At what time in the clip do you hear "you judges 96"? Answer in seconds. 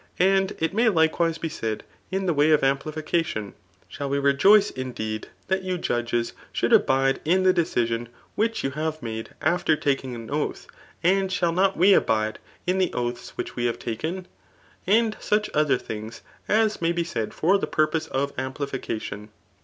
5.61-6.33